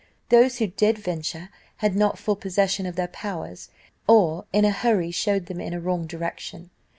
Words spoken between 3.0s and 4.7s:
powers, or in